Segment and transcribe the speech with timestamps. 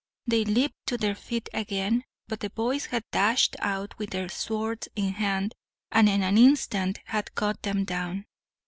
[0.25, 4.87] They leaped to their feet again, but the boys had dashed out with their swords
[4.95, 5.53] in hand,
[5.91, 8.25] and in an instant had cut them down.